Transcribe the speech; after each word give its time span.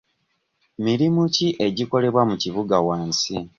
Mirimu 0.85 1.21
ki 1.35 1.47
egikolebwa 1.67 2.21
mu 2.29 2.35
kibuga 2.41 2.75
wansi? 2.87 3.33